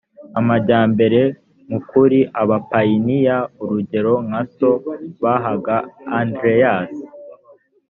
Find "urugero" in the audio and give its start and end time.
3.61-4.13